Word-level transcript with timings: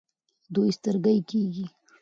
دوی 0.53 0.69
سترګۍ 0.77 1.17
کیږي. 1.29 1.65